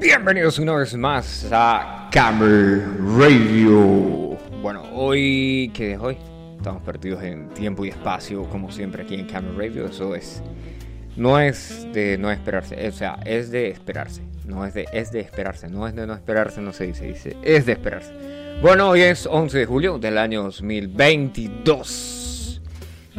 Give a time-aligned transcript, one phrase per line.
[0.00, 2.82] Bienvenidos una vez más a Camel
[3.18, 4.38] Radio.
[4.62, 6.16] Bueno, hoy, ¿qué es hoy?
[6.56, 9.84] Estamos perdidos en tiempo y espacio, como siempre aquí en Camel Radio.
[9.84, 10.42] Eso es,
[11.16, 14.22] no es de no esperarse, o sea, es de esperarse.
[14.46, 17.36] No es de, es de esperarse, no es de no esperarse, no se dice, dice,
[17.42, 18.14] es de esperarse.
[18.62, 22.62] Bueno, hoy es 11 de julio del año 2022.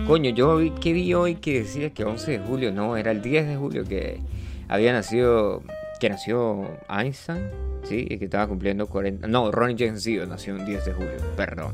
[0.08, 2.72] Coño, yo vi, ¿qué vi hoy que decía que 11 de julio?
[2.72, 4.20] No, era el 10 de julio que
[4.68, 5.62] había nacido
[6.02, 7.48] que nació Einstein,
[7.84, 8.08] ¿sí?
[8.10, 9.28] Y que estaba cumpliendo 40...
[9.28, 11.74] No, Ronnie James Dio nació el 10 de julio, perdón.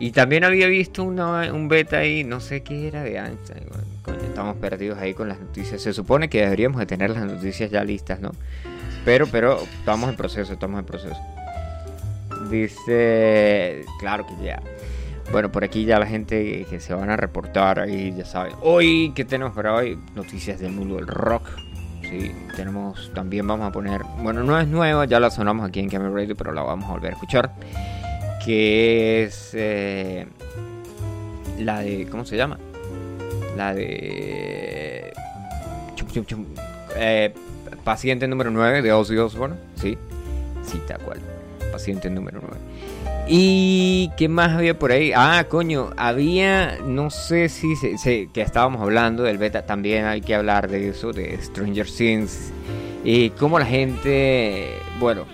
[0.00, 3.64] Y también había visto una, un beta ahí, no sé qué era de Einstein.
[4.02, 5.82] coño, estamos perdidos ahí con las noticias.
[5.82, 8.32] Se supone que deberíamos de tener las noticias ya listas, ¿no?
[9.04, 11.20] Pero, pero, estamos en proceso, estamos en proceso.
[12.50, 14.62] Dice, claro que ya.
[15.30, 18.54] Bueno, por aquí ya la gente que se van a reportar ahí, ya saben.
[18.62, 19.98] Hoy, ¿qué tenemos para hoy?
[20.14, 21.44] Noticias del mundo del rock,
[22.56, 26.10] tenemos, también vamos a poner, bueno, no es nueva, ya la sonamos aquí en Camera
[26.10, 27.52] Radio, pero la vamos a volver a escuchar.
[28.44, 30.26] Que es eh,
[31.58, 32.58] la de, ¿cómo se llama?
[33.56, 35.12] La de...
[36.96, 37.34] Eh,
[37.84, 39.96] paciente número 9 de Ozzy Osbourne, sí,
[40.64, 41.20] sí, tal cual.
[41.70, 42.56] Paciente número 9.
[43.28, 45.12] ¿Y qué más había por ahí?
[45.14, 50.34] Ah, coño, había, no sé si se, que estábamos hablando del beta, también hay que
[50.34, 52.52] hablar de eso, de Stranger Things.
[53.04, 55.24] Y cómo la gente, bueno,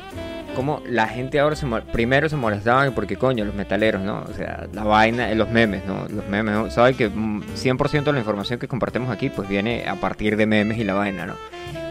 [0.55, 4.25] cómo la gente ahora se primero se molestaban porque coño, los metaleros, ¿no?
[4.29, 6.07] O sea, la vaina, los memes, ¿no?
[6.09, 6.71] Los memes, ¿no?
[6.71, 10.79] Saben que 100% de la información que compartimos aquí pues viene a partir de memes
[10.79, 11.35] y la vaina, ¿no?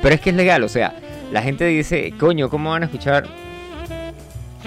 [0.02, 0.96] Pero es que es legal, o sea,
[1.32, 3.28] la gente dice, coño, ¿cómo van a escuchar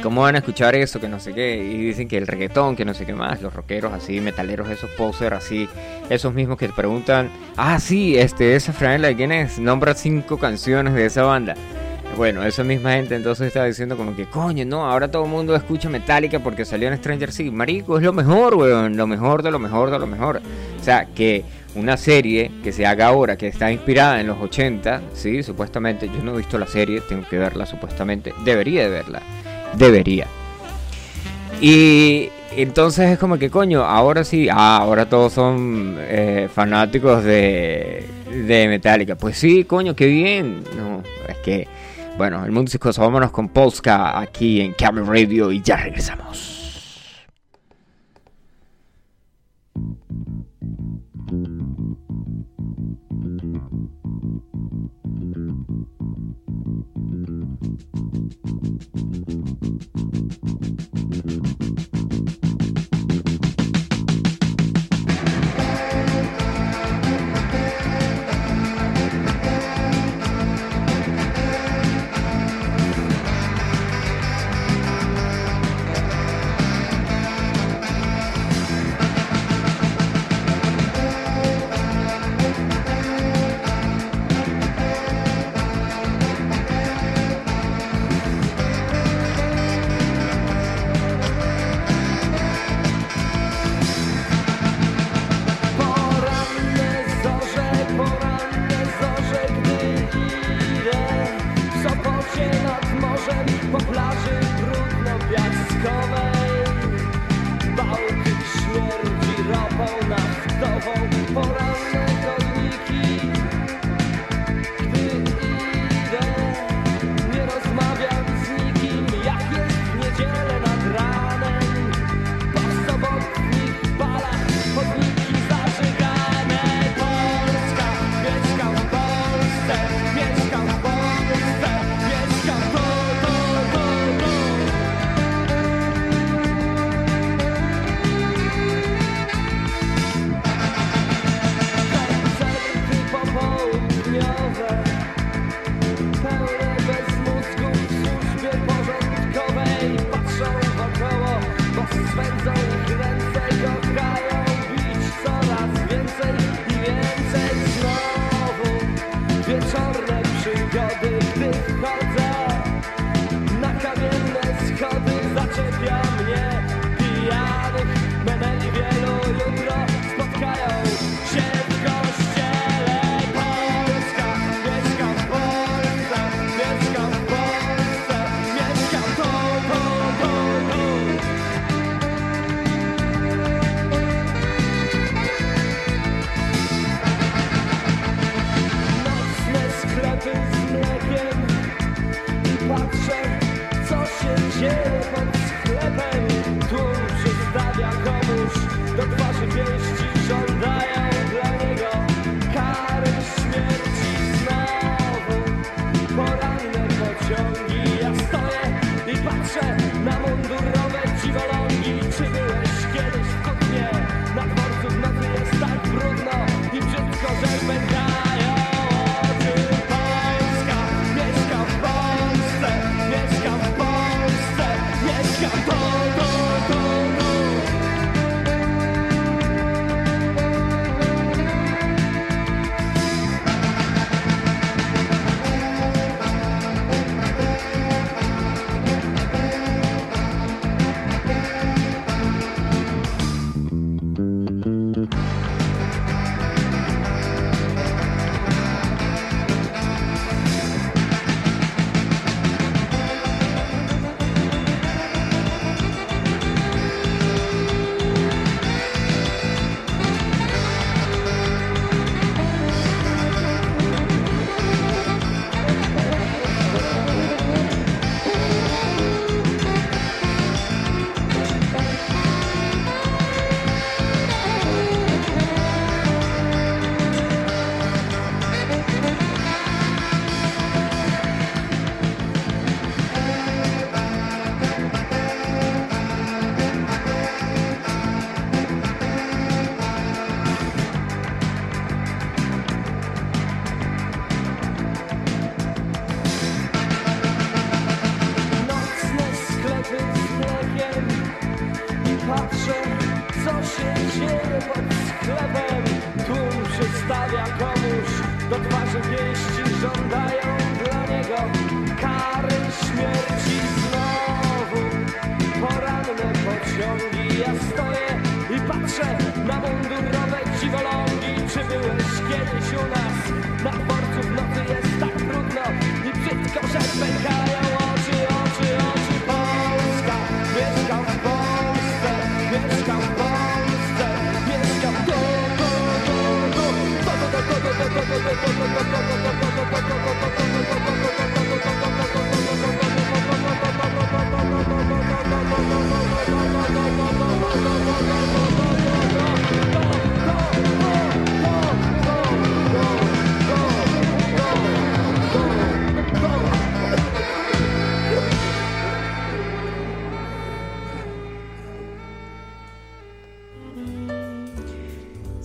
[0.03, 0.99] ¿Cómo van a escuchar eso?
[0.99, 1.57] Que no sé qué.
[1.59, 3.43] Y dicen que el reggaetón, que no sé qué más.
[3.43, 5.69] Los rockeros así, metaleros, esos posers así.
[6.09, 9.59] Esos mismos que te preguntan, ah, sí, este, esa franela de quién es.
[9.59, 11.55] Nombra cinco canciones de esa banda.
[12.17, 15.55] Bueno, esa misma gente entonces está diciendo como que, coño, no, ahora todo el mundo
[15.55, 17.53] escucha Metallica porque salió en Stranger Things.
[17.53, 18.97] Marico, es lo mejor, weón.
[18.97, 20.41] Lo mejor de lo mejor de lo mejor.
[20.81, 25.03] O sea, que una serie que se haga ahora, que está inspirada en los 80,
[25.13, 26.09] sí, supuestamente.
[26.09, 28.33] Yo no he visto la serie, tengo que verla supuestamente.
[28.45, 29.23] Debería de verla
[29.75, 30.27] debería.
[31.61, 38.07] Y entonces es como que coño, ahora sí, ah, ahora todos son eh, fanáticos de,
[38.31, 39.17] de Metallica.
[39.17, 40.65] Pues sí, coño, qué bien.
[40.77, 41.69] No, es que,
[42.17, 46.61] bueno, el mundo es vámonos con Polska aquí en Camera Radio y ya regresamos.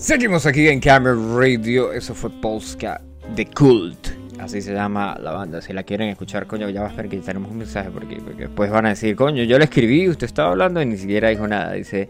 [0.05, 1.91] Seguimos aquí en Camera Radio.
[1.91, 3.01] Eso fue Polska
[3.35, 4.09] The Cult.
[4.39, 5.63] Así se llama la banda.
[5.63, 8.43] Si la quieren escuchar, coño, ya va a esperar que tenemos un mensaje porque, porque
[8.43, 11.47] después van a decir, coño, yo le escribí, usted estaba hablando y ni siquiera dijo
[11.47, 11.73] nada.
[11.73, 12.09] Dice,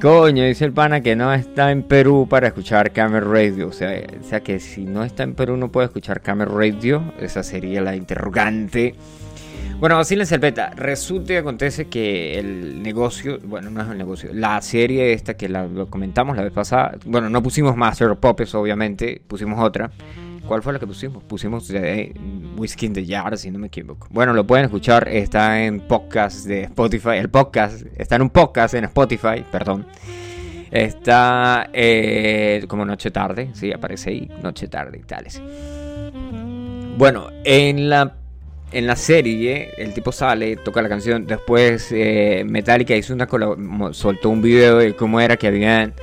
[0.00, 3.66] coño, dice el pana que no está en Perú para escuchar Camera Radio.
[3.66, 3.90] O sea,
[4.20, 7.12] o sea que si no está en Perú no puede escuchar Camera Radio.
[7.18, 8.94] Esa sería la interrogante.
[9.80, 10.70] Bueno, el beta.
[10.76, 15.48] Resulta y acontece que el negocio, bueno, no es el negocio, la serie esta que
[15.48, 19.90] lo comentamos la vez pasada, bueno, no pusimos Master of Puppets, obviamente, pusimos otra.
[20.46, 21.22] ¿Cuál fue la que pusimos?
[21.22, 21.72] Pusimos
[22.56, 24.08] Whiskey in the Jar, si no me equivoco.
[24.10, 27.16] Bueno, lo pueden escuchar, está en podcast de Spotify.
[27.18, 29.86] El podcast, está en un podcast en Spotify, perdón.
[30.70, 35.40] Está eh, como Noche Tarde, sí, aparece ahí, Noche Tarde y tales.
[36.98, 38.19] Bueno, en la
[38.72, 43.28] en la serie el tipo sale, toca la canción, después eh, Metallica hizo una
[43.92, 45.94] soltó un video de cómo era que habían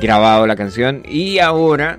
[0.00, 1.98] grabado la canción y ahora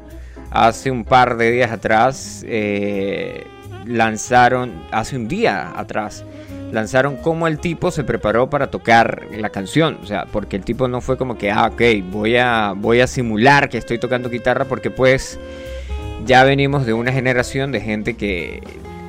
[0.52, 3.46] hace un par de días atrás eh,
[3.86, 6.24] lanzaron, hace un día atrás
[6.72, 10.88] lanzaron cómo el tipo se preparó para tocar la canción, o sea, porque el tipo
[10.88, 11.82] no fue como que, ah, ok,
[12.12, 15.40] voy a, voy a simular que estoy tocando guitarra porque pues
[16.26, 18.62] ya venimos de una generación de gente que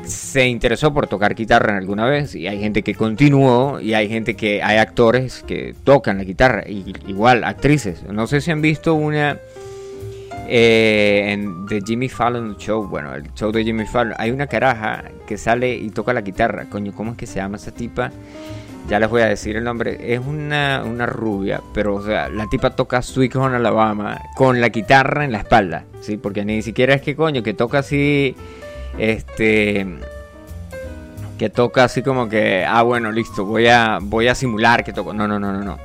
[0.09, 4.09] se interesó por tocar guitarra en alguna vez y hay gente que continuó y hay
[4.09, 8.03] gente que hay actores que tocan la guitarra y igual actrices.
[8.05, 9.39] No sé si han visto una
[10.49, 12.89] eh, en The Jimmy Fallon Show.
[12.89, 14.15] Bueno el show de Jimmy Fallon.
[14.19, 16.67] Hay una caraja que sale y toca la guitarra.
[16.71, 18.11] Coño cómo es que se llama esa tipa
[18.89, 20.15] ya les voy a decir el nombre.
[20.15, 24.71] Es una, una rubia pero o sea la tipa toca Sweet Home Alabama con la
[24.71, 28.35] guitarra en la espalda sí porque ni siquiera es que coño que toca así
[28.99, 29.87] este
[31.39, 35.13] que toca así como que ah bueno listo voy a voy a simular que toco.
[35.15, 35.79] No no no no no.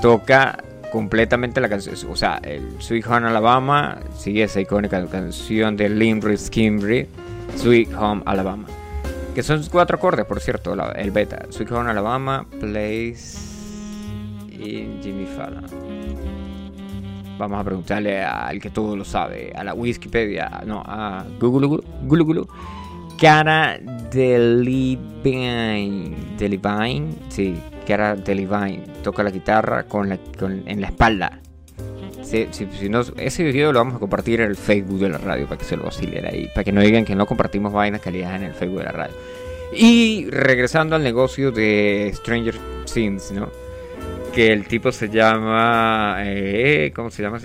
[0.00, 0.58] Toca
[0.92, 6.38] completamente la canción o sea el Sweet Home Alabama sigue esa icónica canción de Limbrick
[6.38, 7.08] Skimbrick
[7.56, 8.66] Sweet Home Alabama
[9.34, 11.44] que son cuatro acordes por cierto la- el beta.
[11.50, 13.36] Sweet Home Alabama plays
[14.50, 15.66] in Jimmy Fallon
[17.38, 22.24] Vamos a preguntarle al que todo lo sabe, a la Wikipedia, no, a Google, Google,
[22.24, 22.42] Google.
[23.20, 23.78] Cara
[24.12, 27.54] Delevingne, Delevingne, sí,
[27.86, 31.40] Cara Delevingne, toca la guitarra con la, con- en la espalda.
[32.22, 35.18] Sí, sí, si no, ese video lo vamos a compartir en el Facebook de la
[35.18, 38.00] radio para que se lo vacilen ahí, para que no digan que no compartimos vainas
[38.02, 39.14] calidad en el Facebook de la radio.
[39.74, 42.54] Y regresando al negocio de Stranger
[42.92, 43.48] Things, ¿no?
[44.38, 47.40] Que el tipo se llama eh, ¿cómo se llama?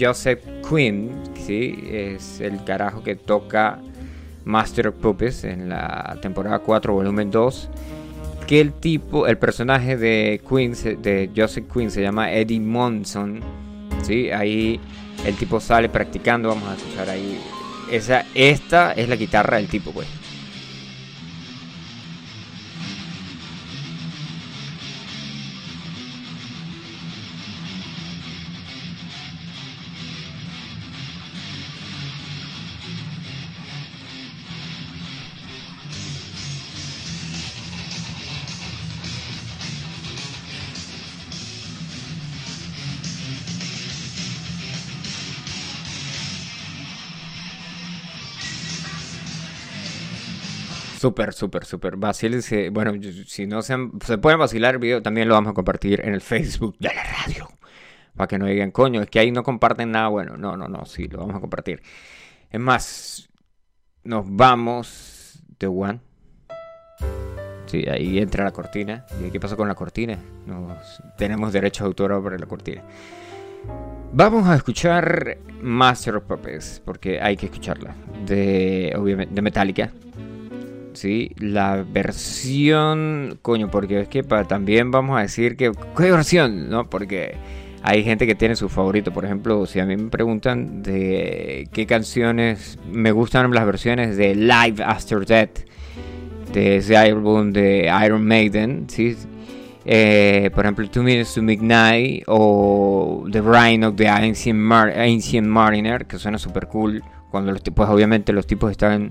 [0.00, 1.12] Joseph Quinn
[1.46, 3.78] sí es el carajo que toca
[4.44, 7.70] Master of Puppets en la temporada 4 volumen 2
[8.48, 13.38] que el tipo el personaje de Quinn de Joseph Quinn se llama Eddie Monson
[14.02, 14.80] sí ahí
[15.24, 17.38] el tipo sale practicando vamos a escuchar ahí.
[17.92, 20.08] Esa esta es la guitarra del tipo pues
[51.08, 51.96] Súper, súper, súper.
[51.96, 52.68] Vacílense.
[52.68, 52.92] Bueno,
[53.26, 53.78] si no se,
[54.20, 57.48] pueden vacilar el video, también lo vamos a compartir en el Facebook de la radio.
[58.14, 60.36] Para que no digan, coño, es que ahí no comparten nada bueno.
[60.36, 61.80] No, no, no, sí, lo vamos a compartir.
[62.50, 63.30] Es más,
[64.04, 66.00] nos vamos de One.
[67.64, 69.06] Sí, ahí entra la cortina.
[69.26, 70.18] ¿Y qué pasó con la cortina?
[70.44, 72.82] Nos, tenemos derecho de autor sobre la cortina.
[74.12, 77.94] Vamos a escuchar Master of Puppets, porque hay que escucharla,
[78.26, 79.90] de, obviamente, de Metallica.
[80.98, 86.68] Sí, la versión, coño, porque es que también vamos a decir que, ¿qué versión?
[86.70, 86.90] ¿No?
[86.90, 87.36] Porque
[87.84, 89.12] hay gente que tiene su favorito.
[89.12, 94.34] Por ejemplo, si a mí me preguntan de qué canciones me gustan las versiones de
[94.34, 95.60] Live After Death,
[96.52, 99.16] de ese álbum de Iron Maiden, ¿sí?
[99.84, 104.58] Eh, por ejemplo, Two Minutes to Midnight o The Reign of the Ancient
[105.46, 107.04] Mariner, que suena super cool.
[107.30, 109.10] Cuando los tipos, obviamente, los tipos están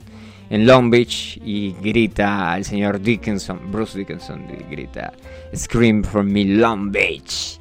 [0.50, 5.14] en Long Beach y grita el señor Dickinson, Bruce Dickinson, y grita
[5.56, 7.60] Scream from me Long Beach.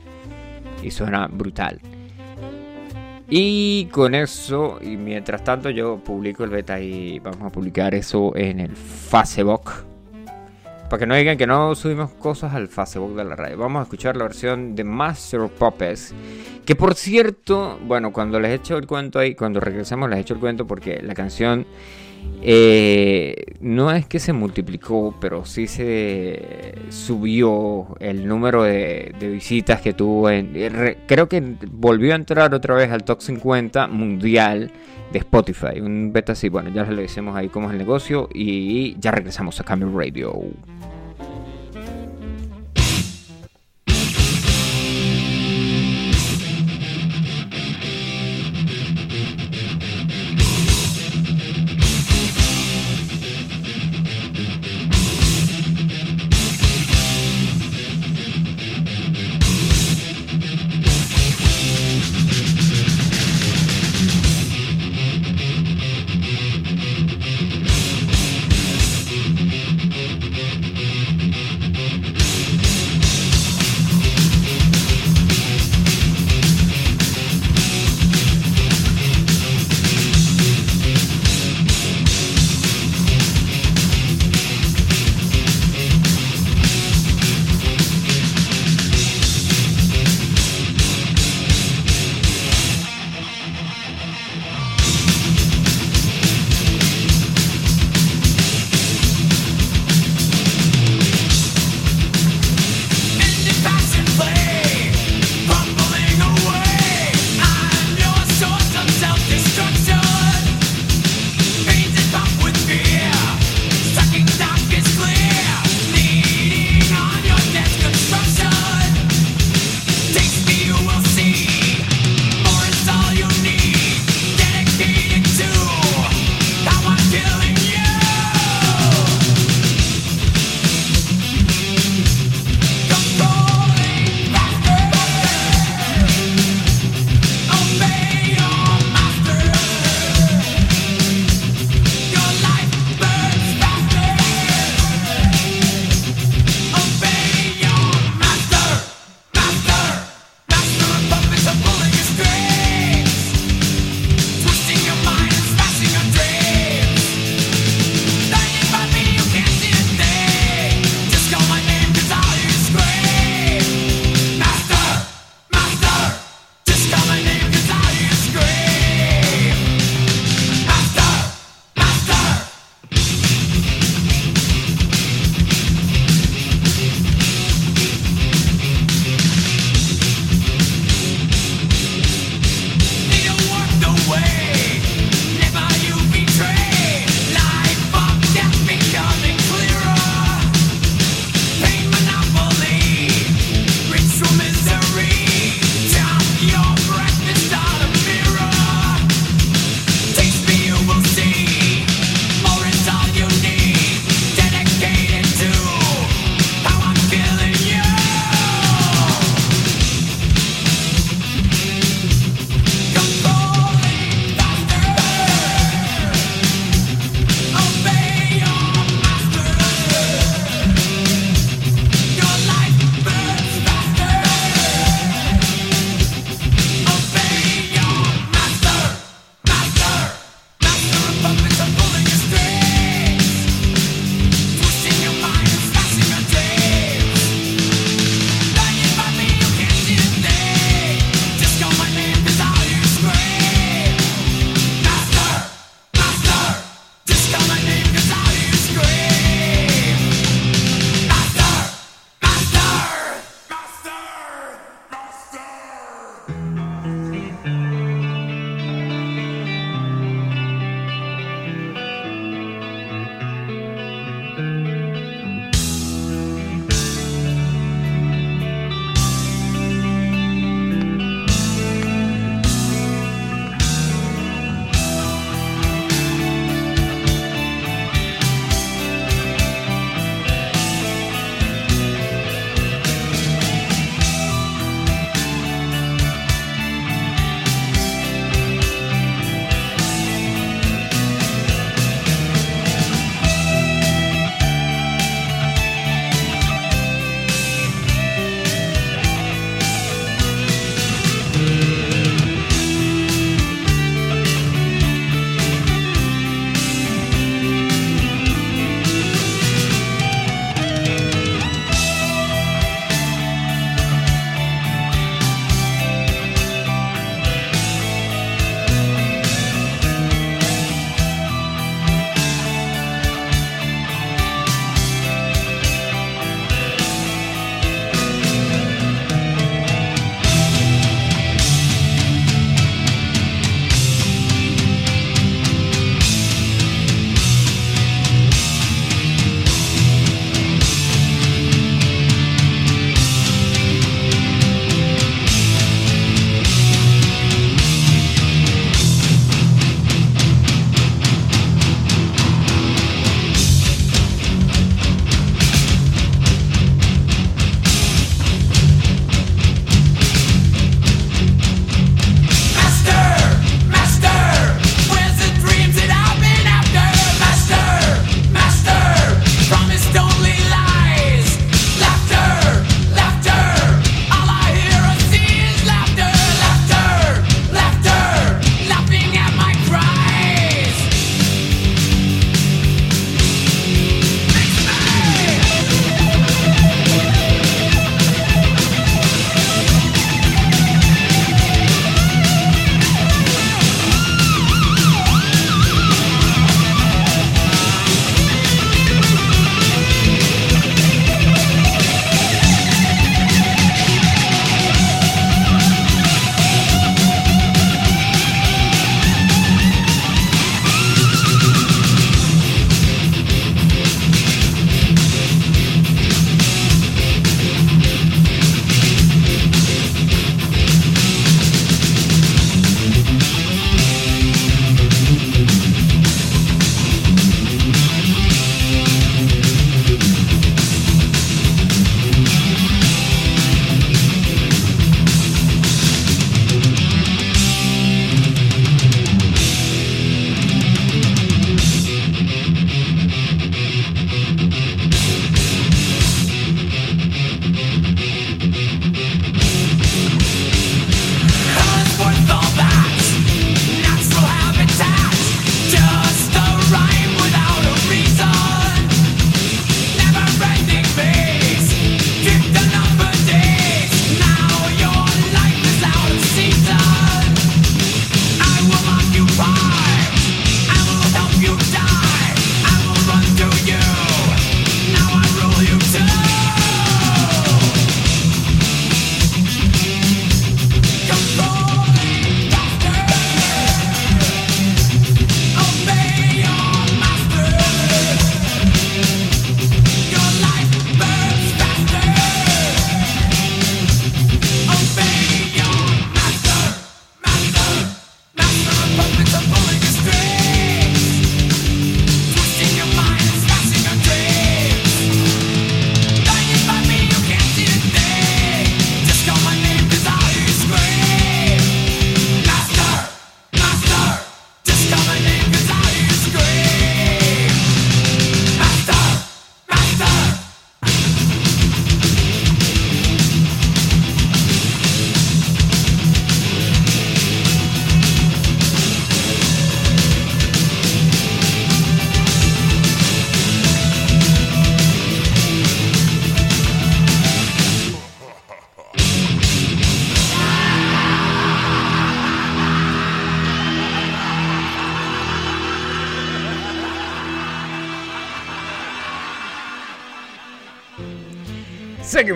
[0.82, 1.80] Y suena brutal.
[3.28, 8.36] Y con eso, y mientras tanto yo publico el beta y vamos a publicar eso
[8.36, 9.95] en el Facebook.
[10.88, 13.58] Para que no digan que no subimos cosas al Facebook de la radio.
[13.58, 16.14] Vamos a escuchar la versión de Master of Puppets.
[16.64, 20.40] Que por cierto, bueno, cuando les echo el cuento ahí, cuando regresemos les echo el
[20.40, 21.66] cuento porque la canción
[22.42, 29.92] eh, no es que se multiplicó, pero sí se subió el número de, visitas que
[29.92, 30.30] tuvo.
[30.30, 34.71] En, re- creo que volvió a entrar otra vez al top 50 mundial
[35.12, 35.80] de Spotify.
[35.80, 39.61] Un beta así, bueno, ya les decimos ahí cómo es el negocio y ya regresamos
[39.61, 40.35] a Camel Radio.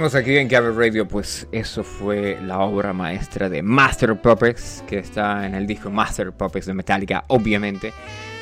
[0.00, 4.98] Seguimos aquí en Gamer Radio, pues eso fue la obra maestra de Master Puppets, que
[4.98, 7.92] está en el disco Master Puppets de Metallica, obviamente.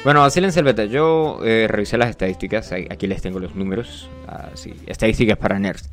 [0.05, 4.73] Bueno, así en Selveta, yo eh, revisé las estadísticas, aquí les tengo los números, así,
[4.87, 5.91] estadísticas para nerds.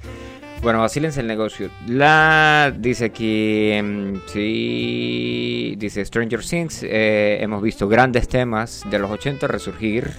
[0.65, 1.69] Bueno, vacílense el negocio.
[1.85, 9.11] La dice aquí, em, sí, dice Stranger Things, eh, hemos visto grandes temas de los
[9.11, 10.09] 80 resurgir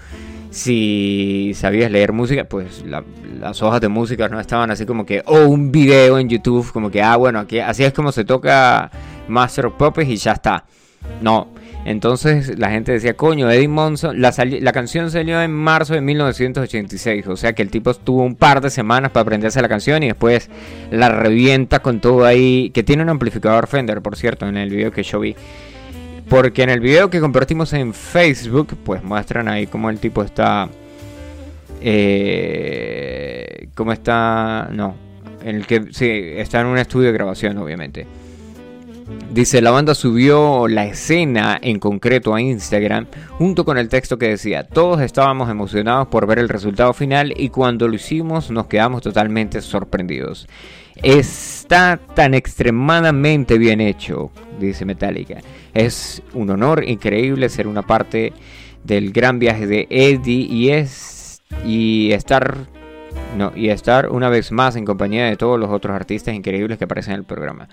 [0.50, 5.44] si sabías leer música, pues las hojas de música no estaban así como que, o
[5.46, 8.90] un video en YouTube, como que, ah, bueno, aquí, así es como se toca
[9.28, 10.64] Master of Puppets y ya está.
[11.20, 11.48] No,
[11.86, 14.32] entonces la gente decía, coño, Eddie Monson, la,
[14.72, 18.70] canción salió en marzo de 1986, o sea que el tipo tuvo un par de
[18.70, 20.50] semanas para aprenderse la canción y después
[20.90, 24.90] la revienta con todo ahí, que tiene un amplificador Fender, por cierto, en el video
[24.90, 25.36] que yo vi.
[26.28, 30.68] Porque en el video que compartimos en Facebook, pues muestran ahí cómo el tipo está...
[31.80, 34.68] Eh, cómo está...
[34.72, 34.96] No,
[35.44, 38.08] en el que sí, está en un estudio de grabación, obviamente.
[39.30, 43.06] Dice, la banda subió la escena en concreto a Instagram
[43.38, 47.50] junto con el texto que decía, todos estábamos emocionados por ver el resultado final y
[47.50, 50.48] cuando lo hicimos nos quedamos totalmente sorprendidos.
[51.02, 55.36] Está tan extremadamente bien hecho, dice Metallica.
[55.72, 58.32] Es un honor increíble ser una parte
[58.82, 62.56] del gran viaje de Eddie y es y estar
[63.36, 66.84] no, y estar una vez más en compañía de todos los otros artistas increíbles que
[66.84, 67.68] aparecen en el programa.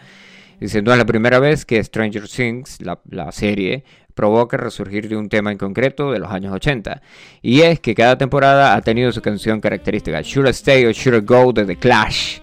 [0.63, 5.28] Dice, no es la primera vez que Stranger Things, la, serie, provoca resurgir de un
[5.28, 7.02] tema en concreto de los años 80.
[7.41, 10.21] Y es que cada temporada ha tenido su canción característica.
[10.21, 12.39] Should I Stay or Should I Go de The Clash.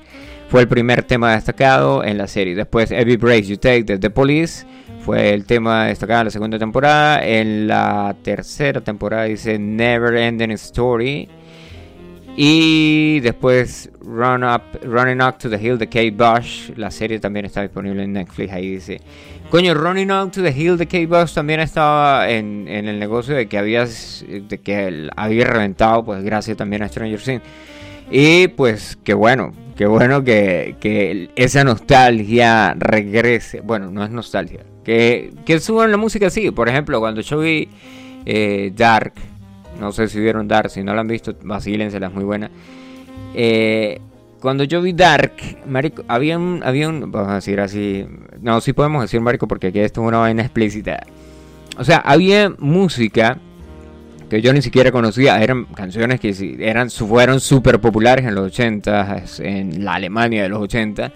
[0.50, 2.54] Fue el primer tema destacado en la serie.
[2.54, 4.66] Después Every Break You Take de The Police.
[5.00, 7.26] Fue el tema destacado en la segunda temporada.
[7.26, 11.26] En la tercera temporada dice Never Ending Story.
[12.42, 16.70] Y después Run Up, Running Up to the Hill de Kate Bush.
[16.74, 18.50] La serie también está disponible en Netflix.
[18.50, 18.98] Ahí dice:
[19.50, 23.34] Coño, Running Up to the Hill de Kate Bush también estaba en, en el negocio
[23.34, 27.42] de que de que había reventado, pues gracias también a Stranger Things.
[28.10, 33.60] Y pues qué bueno, qué bueno que, que, esa nostalgia regrese.
[33.60, 34.60] Bueno, no es nostalgia.
[34.82, 36.50] Que, que suban la música así.
[36.52, 37.68] Por ejemplo, cuando yo vi
[38.24, 39.12] eh, Dark
[39.80, 42.50] no sé si vieron Dark, si no la han visto, vacílensela, es muy buena.
[43.34, 43.98] Eh,
[44.40, 45.32] cuando yo vi Dark,
[45.66, 48.06] marico, había un, había un, vamos a decir así,
[48.40, 51.00] no, sí podemos decir marico porque aquí esto es una vaina explícita.
[51.78, 53.38] O sea, había música
[54.28, 59.24] que yo ni siquiera conocía, eran canciones que eran, fueron súper populares en los 80,
[59.38, 61.12] en la Alemania de los 80,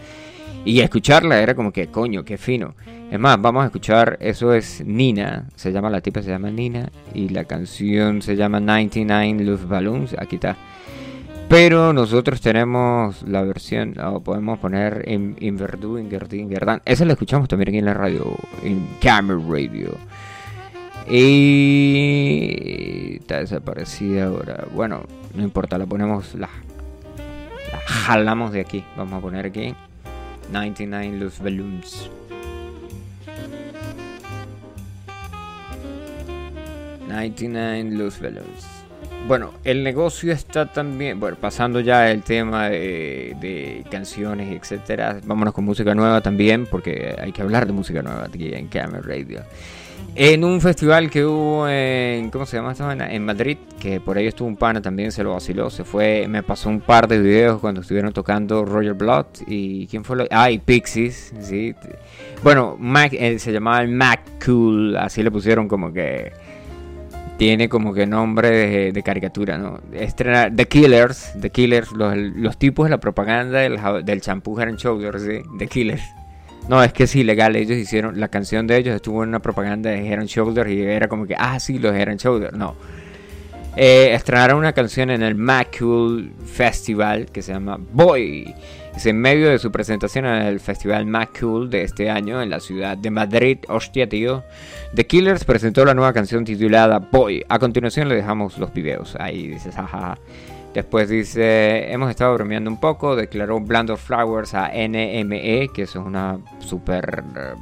[0.65, 2.75] y escucharla era como que, coño, qué fino.
[3.11, 6.91] Es más, vamos a escuchar, eso es Nina, se llama la tipa, se llama Nina,
[7.13, 10.57] y la canción se llama 99 Love Balloons, aquí está.
[11.49, 16.81] Pero nosotros tenemos la versión, o podemos poner en Inverdú, Ingerdi, Ingerdan.
[16.85, 19.97] Esa la escuchamos también aquí en la radio, en Camera Radio.
[21.09, 22.39] Y
[23.21, 24.65] está desaparecida ahora.
[24.75, 25.03] Bueno,
[25.35, 26.49] no importa, la ponemos, la,
[27.19, 28.83] la jalamos de aquí.
[28.97, 29.75] Vamos a poner aquí
[30.51, 32.11] 99 Loose Balloons.
[37.09, 38.67] 99 Loose Balloons.
[39.27, 45.21] Bueno, el negocio está también, bueno, pasando ya el tema de, de canciones, etcétera.
[45.25, 49.01] Vámonos con música nueva también, porque hay que hablar de música nueva aquí en Camera
[49.01, 49.41] Radio.
[50.17, 53.13] En un festival que hubo en, ¿cómo se llama esta vaina?
[53.13, 56.45] En Madrid, que por ahí estuvo un pana también, se lo vaciló, se fue, me
[56.45, 60.17] pasó un par de videos cuando estuvieron tocando Roger Blood y ¿quién fue?
[60.17, 60.27] Lo?
[60.31, 61.75] Ah, y Pixies, sí.
[62.45, 66.33] Bueno, Mac, eh, se llamaba el Mac Cool, así le pusieron como que
[67.37, 69.81] tiene como que nombre de, caricatura, ¿no?
[69.93, 74.79] Estrenar The Killers, The Killers, los, los tipos de la propaganda del, del champú and
[74.79, 75.43] Shoulders, ¿sí?
[75.59, 76.05] The Killers.
[76.69, 79.91] No, es que es ilegal, ellos hicieron, la canción de ellos estuvo en una propaganda
[79.91, 82.75] de and Shoulders y era como que, ah, sí, los and Shoulders, no.
[83.77, 88.55] Eh, estrenaron una canción en el Macul Festival que se llama Boy.
[88.95, 92.61] Es en medio de su presentación en el Festival Macul de este año en la
[92.61, 93.59] ciudad de Madrid.
[93.69, 94.45] Hostia, tío.
[94.95, 97.45] The Killers presentó la nueva canción titulada Boy.
[97.49, 99.17] A continuación le dejamos los videos.
[99.19, 100.17] Ahí dices, jaja.
[100.75, 106.01] Después dice, hemos estado bromeando un poco, declaró Bland of Flowers a NME, que eso
[106.01, 107.55] es una super eh,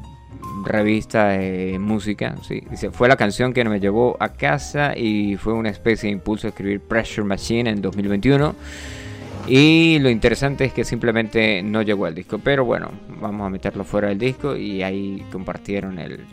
[0.64, 2.34] revista de música.
[2.70, 6.46] Dice, fue la canción que me llevó a casa y fue una especie de impulso
[6.46, 8.54] a escribir Pressure Machine en 2021.
[9.46, 12.38] Y lo interesante es que simplemente no llegó al disco.
[12.42, 16.24] Pero bueno, vamos a meterlo fuera del disco y ahí compartieron el...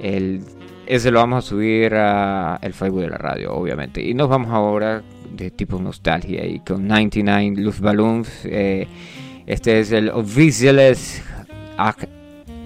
[0.00, 0.40] el
[0.86, 4.00] ese lo vamos a subir a Facebook de la radio, obviamente.
[4.00, 8.28] Y nos vamos ahora de tipo nostalgia y con 99 Luftballons.
[8.44, 8.86] Eh,
[9.46, 11.22] este es el Officiales,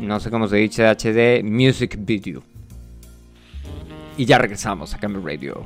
[0.01, 2.43] no sé cómo se dice, HD Music Video.
[4.17, 5.65] Y ya regresamos a Camera Radio.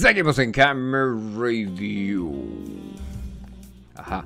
[0.00, 2.30] Seguimos en Camera Radio.
[3.94, 4.24] Ajá.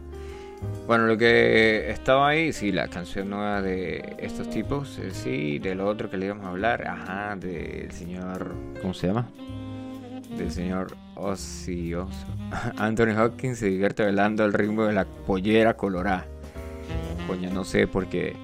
[0.86, 5.74] Bueno, lo que estaba ahí, sí, la canción nueva de estos tipos, eh, sí, de
[5.74, 9.26] lo otro que le íbamos a hablar, ajá, del señor, ¿cómo se llama?
[10.38, 11.66] Del señor Os-
[12.78, 16.24] Anthony Hopkins se divierte bailando al ritmo de la pollera colorada.
[17.26, 18.36] Coño, no sé, porque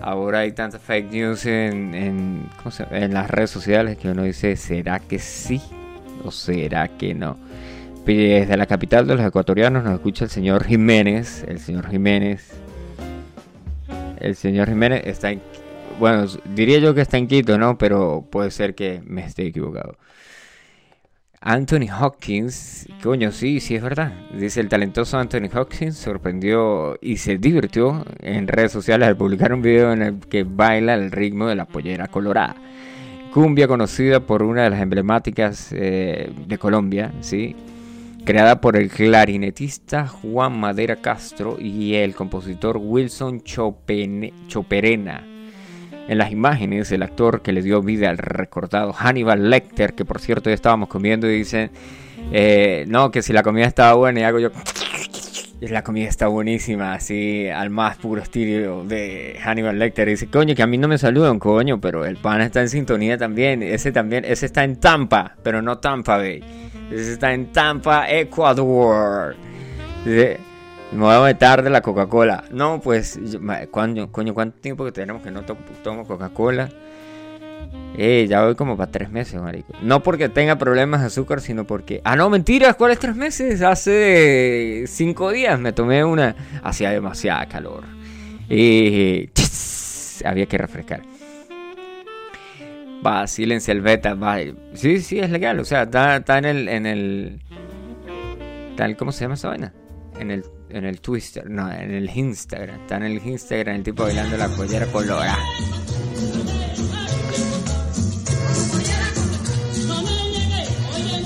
[0.00, 5.18] ahora hay tantas fake news en, en las redes sociales que uno dice, ¿será que
[5.18, 5.60] sí?
[6.24, 7.36] ¿O será que no?
[8.04, 11.44] Desde la capital de los ecuatorianos nos escucha el señor Jiménez.
[11.46, 12.50] El señor Jiménez.
[14.18, 15.42] El señor Jiménez está en...
[16.00, 17.76] Bueno, diría yo que está en Quito, ¿no?
[17.76, 19.98] Pero puede ser que me esté equivocado.
[21.40, 24.12] Anthony Hopkins, coño, sí, sí es verdad.
[24.32, 29.60] Dice el talentoso Anthony Hopkins sorprendió y se divirtió en redes sociales al publicar un
[29.60, 32.56] video en el que baila al ritmo de la pollera colorada
[33.32, 37.54] cumbia conocida por una de las emblemáticas eh, de Colombia, ¿sí?
[38.24, 45.24] creada por el clarinetista Juan Madera Castro y el compositor Wilson Chopene- Choperena.
[46.08, 50.20] En las imágenes, el actor que le dio vida al recordado Hannibal Lecter, que por
[50.20, 51.70] cierto ya estábamos comiendo y dicen,
[52.32, 54.50] eh, no, que si la comida estaba buena y hago yo...
[55.60, 60.06] La comida está buenísima, así al más puro estilo de Hannibal Lecter.
[60.08, 63.18] Dice, coño, que a mí no me saludan, coño, pero el pan está en sintonía
[63.18, 63.64] también.
[63.64, 66.44] Ese también, ese está en Tampa, pero no Tampa Bay.
[66.92, 69.34] Ese está en Tampa, Ecuador.
[70.04, 70.38] Dice,
[70.92, 72.44] me voy a meter de la Coca-Cola.
[72.52, 76.68] No, pues, ma- coño, ¿cuánto tiempo que tenemos que no to- tomo Coca-Cola?
[78.00, 79.72] Eh, ya voy como para tres meses, marico.
[79.82, 82.00] No porque tenga problemas de azúcar, sino porque...
[82.04, 83.60] Ah, no, mentiras, ¿cuáles tres meses?
[83.60, 86.36] Hace cinco días me tomé una...
[86.62, 87.82] Hacía demasiada calor.
[88.48, 89.26] Y...
[89.34, 91.02] chis, había que refrescar.
[93.04, 94.38] Va, silencio el beta, va.
[94.74, 95.58] Sí, sí, es legal.
[95.58, 96.68] O sea, está, está en el...
[96.68, 97.40] En el
[98.78, 99.74] el- ¿Cómo se llama esa vaina?
[100.20, 102.80] En el, en el Twister, no, en el Instagram.
[102.82, 105.36] Está en el Instagram el tipo bailando la pollera colorada.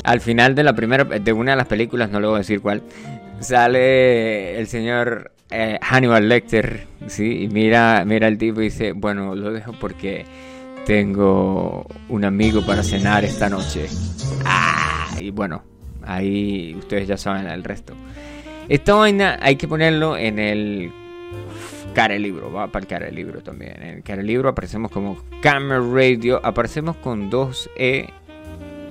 [0.05, 2.61] Al final de la primera, de una de las películas, no le voy a decir
[2.61, 2.83] cuál,
[3.41, 9.35] sale el señor eh, Hannibal Lecter, sí, y mira, mira al tipo y dice, bueno,
[9.35, 10.25] lo dejo porque
[10.87, 13.87] tengo un amigo para cenar esta noche.
[14.45, 15.63] Ah, y bueno,
[16.05, 17.95] ahí ustedes ya saben el resto.
[18.69, 20.93] Esta vaina hay que ponerlo en el
[21.95, 23.83] cara el libro, va para el cara el libro también.
[23.83, 28.09] En el cara el libro aparecemos como Camera Radio, aparecemos con dos E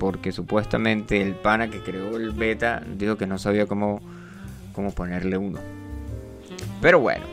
[0.02, 4.00] porque supuestamente el pana que creó el beta dijo que no sabía cómo,
[4.72, 5.60] cómo ponerle uno.
[6.80, 7.24] Pero bueno,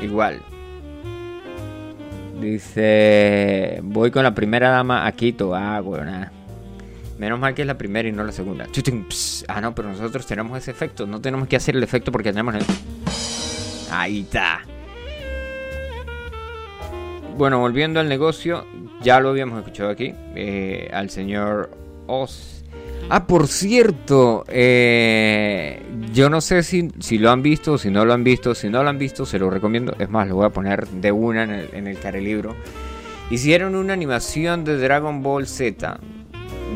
[0.00, 0.40] igual.
[2.40, 5.54] Dice, voy con la primera dama a Quito.
[5.54, 6.10] Ah, bueno,
[7.18, 8.66] Menos mal que es la primera y no la segunda.
[9.48, 11.06] Ah, no, pero nosotros tenemos ese efecto.
[11.06, 12.64] No tenemos que hacer el efecto porque tenemos el...
[13.92, 14.62] Ahí está.
[17.36, 18.64] Bueno, volviendo al negocio,
[19.02, 21.70] ya lo habíamos escuchado aquí, eh, al señor
[22.06, 22.64] Oz.
[23.10, 25.80] Ah, por cierto, eh,
[26.12, 28.54] yo no sé si, si lo han visto si no lo han visto.
[28.54, 29.94] Si no lo han visto, se lo recomiendo.
[29.98, 32.54] Es más, lo voy a poner de una en el, en el carelibro.
[33.30, 35.98] Hicieron una animación de Dragon Ball Z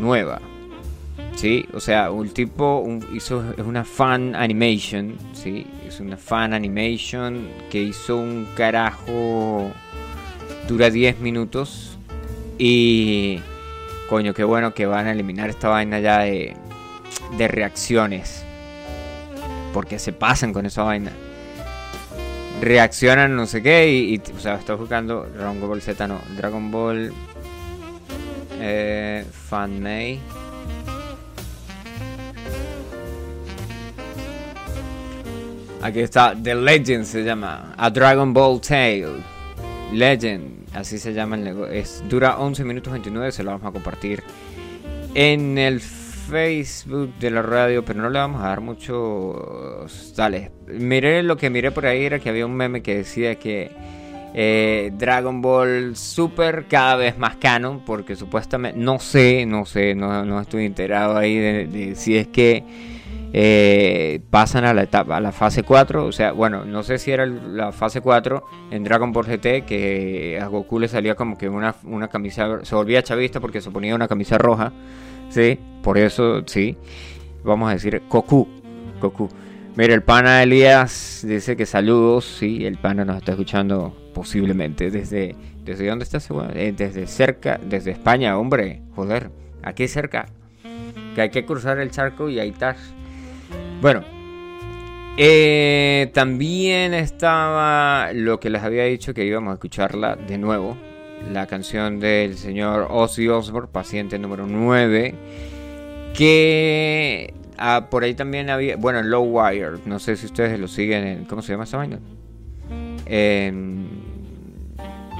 [0.00, 0.40] nueva.
[1.34, 6.52] Sí, o sea, un tipo un- hizo es una fan animation, sí, es una fan
[6.52, 9.70] animation que hizo un carajo
[10.68, 11.91] dura 10 minutos
[12.58, 13.40] y
[14.08, 16.54] coño, qué bueno que van a eliminar esta vaina ya de
[17.48, 18.44] reacciones.
[19.72, 21.12] Porque se pasan con esa vaina.
[22.60, 26.70] Reaccionan no sé qué y, y, o sea, estoy jugando Dragon Ball Z no, Dragon
[26.70, 27.12] Ball
[28.60, 30.20] eh, Fan May.
[35.82, 37.74] Aquí está, The Legend se llama.
[37.76, 39.20] A Dragon Ball Tale.
[39.92, 41.72] Legend, así se llama el negocio.
[41.72, 44.22] Es, dura 11 minutos 29, se lo vamos a compartir
[45.14, 50.50] en el Facebook de la radio, pero no le vamos a dar muchos tales.
[50.66, 53.70] Miré lo que miré por ahí era que había un meme que decía que
[54.34, 60.24] eh, Dragon Ball Super cada vez más canon, porque supuestamente, no sé, no sé, no,
[60.24, 62.64] no estoy enterado ahí de, de si es que
[63.32, 66.04] eh, pasan a la etapa, a la fase 4.
[66.04, 70.38] O sea, bueno, no sé si era la fase 4 en Dragon Ball GT, que
[70.40, 73.94] a Goku le salía como que una, una camisa, se volvía chavista porque se ponía
[73.94, 74.72] una camisa roja.
[75.30, 76.76] Sí, por eso, sí.
[77.44, 78.46] Vamos a decir Goku.
[79.00, 79.28] Goku.
[79.74, 82.26] Mira, el pana Elías dice que saludos.
[82.26, 85.34] Sí, el pana nos está escuchando posiblemente desde.
[85.64, 86.28] ¿Desde dónde estás?
[86.54, 88.82] Eh, desde cerca, desde España, hombre.
[88.96, 89.30] Joder,
[89.62, 90.26] aquí cerca.
[91.14, 92.76] Que hay que cruzar el charco y ahí estás.
[93.80, 94.04] Bueno,
[95.18, 100.76] eh, también estaba lo que les había dicho que íbamos a escucharla de nuevo.
[101.30, 105.14] La canción del señor Ozzy Osbourne, paciente número 9.
[106.14, 108.76] Que ah, por ahí también había.
[108.76, 109.78] Bueno, en Low Wire.
[109.84, 111.24] No sé si ustedes lo siguen en.
[111.26, 112.00] ¿Cómo se llama esa vaina?
[113.06, 114.02] En.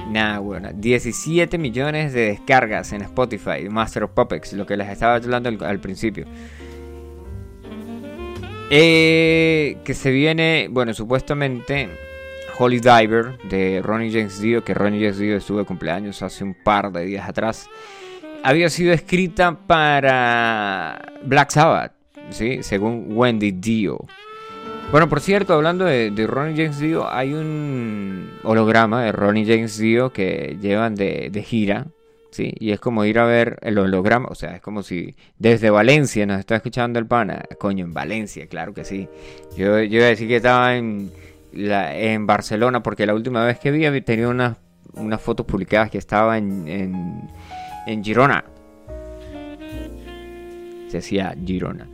[0.09, 0.69] Nada, bueno.
[0.73, 3.69] 17 millones de descargas en Spotify.
[3.69, 4.53] Master of Puppets.
[4.53, 6.25] Lo que les estaba hablando al principio.
[8.69, 11.89] Eh, que se viene, bueno, supuestamente
[12.57, 16.55] Holy Diver de Ronnie James Dio, que Ronnie James Dio estuvo de cumpleaños hace un
[16.63, 17.69] par de días atrás,
[18.43, 21.93] había sido escrita para Black Sabbath,
[22.29, 22.63] ¿sí?
[22.63, 23.99] según Wendy Dio.
[24.91, 30.13] Bueno, por cierto, hablando de, Ronnie James Dio, hay un holograma de Ronnie James Dio
[30.13, 31.87] que llevan de gira,
[32.33, 32.53] ¿sí?
[32.59, 36.25] Y es como ir a ver el holograma, o sea, es como si desde Valencia
[36.25, 37.43] nos está escuchando el pana.
[37.59, 39.07] Coño, en Valencia, claro que sí.
[39.57, 41.11] Yo, yo iba a decir que estaba en,
[41.53, 44.57] la- en Barcelona porque la última vez que vi tenía unas,
[44.93, 46.67] unas fotos publicadas que estaba en,
[47.87, 48.43] en Girona.
[50.89, 51.87] Se decía Girona.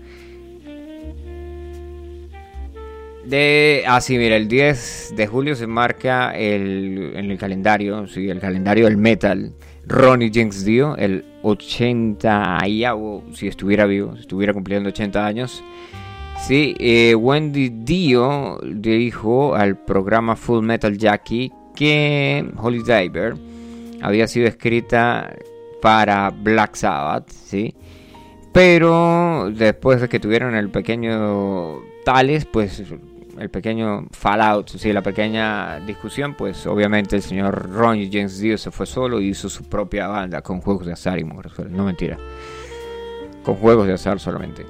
[3.29, 8.39] De, ah, mira, el 10 de julio se marca el, en el calendario, sí, el
[8.39, 9.53] calendario del metal.
[9.85, 15.63] Ronnie James Dio, el 80 y algo, si estuviera vivo, si estuviera cumpliendo 80 años.
[16.47, 23.35] Sí, eh, Wendy Dio dijo al programa Full Metal Jackie que Holy Diver
[24.01, 25.35] había sido escrita
[25.83, 27.75] para Black Sabbath, ¿sí?
[28.51, 32.83] Pero después de que tuvieron el pequeño tales, pues
[33.39, 38.69] el pequeño fallout, sí, la pequeña discusión, pues obviamente el señor Ronnie James Dio se
[38.69, 41.53] fue solo y hizo su propia banda con juegos de azar y mujeres.
[41.71, 42.17] No mentira.
[43.43, 44.65] Con juegos de azar solamente.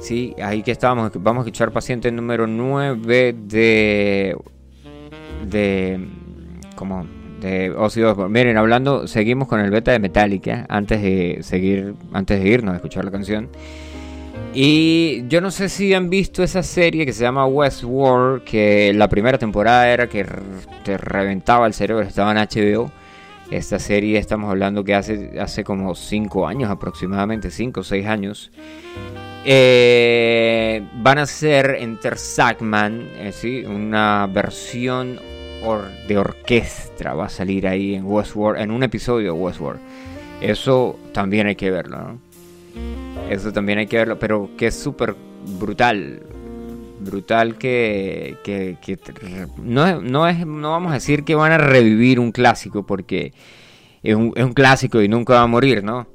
[0.00, 4.36] Sí, ahí que estábamos, vamos a escuchar paciente número 9 de
[5.50, 6.08] de
[6.76, 7.06] como
[7.40, 8.32] de Ozzy Osbourne.
[8.32, 12.76] Miren, hablando, seguimos con el beta de Metallica antes de seguir antes de irnos a
[12.76, 13.48] escuchar la canción.
[14.54, 19.08] Y yo no sé si han visto esa serie que se llama Westworld, que la
[19.08, 20.26] primera temporada era que
[20.84, 22.90] te reventaba el cerebro, estaba en HBO.
[23.50, 28.50] Esta serie estamos hablando que hace, hace como 5 años aproximadamente, 5 o 6 años.
[29.44, 33.64] Eh, van a ser Enter Sackman, eh, ¿sí?
[33.64, 35.18] una versión
[35.64, 39.80] or- de orquesta va a salir ahí en Westworld, en un episodio de Westworld.
[40.40, 42.18] Eso también hay que verlo, ¿no?
[43.28, 45.14] Eso también hay que verlo, pero que es súper
[45.58, 46.22] brutal.
[47.00, 48.76] Brutal que, que,
[49.62, 53.32] no, no, es, no vamos a decir que van a revivir un clásico porque
[54.02, 56.08] es un, es un clásico y nunca va a morir, ¿no?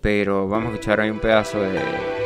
[0.00, 2.25] Pero vamos a escuchar ahí un pedazo de...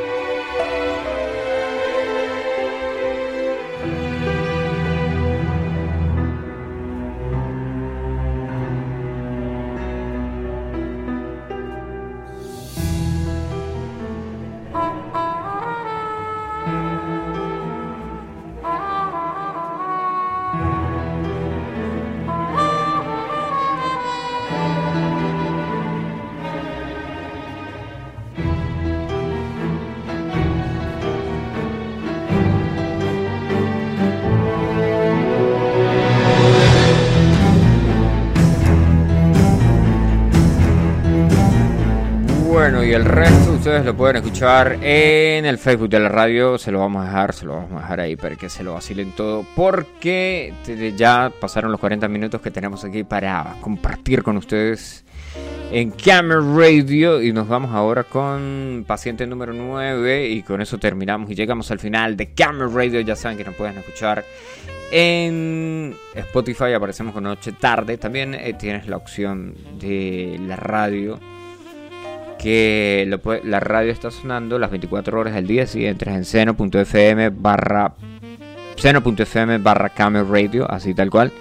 [43.84, 46.58] lo pueden escuchar en el Facebook de la radio.
[46.58, 48.74] Se lo vamos a dejar, se lo vamos a dejar ahí para que se lo
[48.74, 49.44] vacilen todo.
[49.56, 50.52] Porque
[50.96, 55.04] ya pasaron los 40 minutos que tenemos aquí para compartir con ustedes
[55.70, 57.22] en Camera Radio.
[57.22, 60.28] Y nos vamos ahora con paciente número 9.
[60.28, 63.00] Y con eso terminamos y llegamos al final de Camera Radio.
[63.00, 64.24] Ya saben que nos pueden escuchar
[64.92, 66.74] en Spotify.
[66.74, 67.96] Aparecemos con Noche Tarde.
[67.96, 71.18] También eh, tienes la opción de la radio
[72.42, 76.24] que lo puede- la radio está sonando las 24 horas del día si entras en
[76.24, 77.94] seno.fm barra
[78.76, 81.32] seno.fm barra Camel Radio, así tal cual,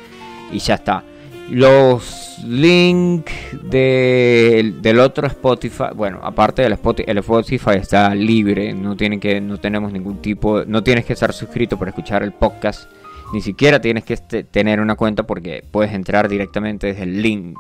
[0.52, 1.04] y ya está.
[1.50, 3.34] Los links
[3.64, 9.40] de- del otro Spotify, bueno, aparte del Spotify, el Spotify está libre, no tienen que,
[9.42, 12.90] no tenemos ningún tipo, no tienes que estar suscrito para escuchar el podcast,
[13.34, 17.58] ni siquiera tienes que este- tener una cuenta porque puedes entrar directamente desde el link.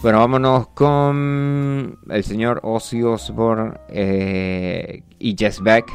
[0.00, 5.90] Bueno, vámonos con el señor Ozzy Osbourne eh, y Jess Beck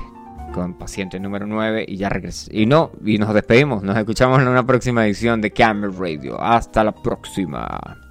[0.54, 2.54] con paciente número 9 y ya regresamos.
[2.54, 3.82] Y no, y nos despedimos.
[3.82, 6.40] Nos escuchamos en una próxima edición de Camel Radio.
[6.40, 8.03] Hasta la próxima.